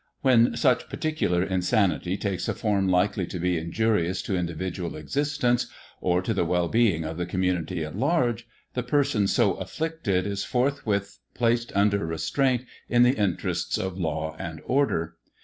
[0.23, 5.67] When such particular insanity takes a form likely to be injurious to individual existence,
[5.99, 10.43] or to the well being of the community at large, the person so afflicted is
[10.43, 15.17] forthwith placed imder restraint in the interests of law and order.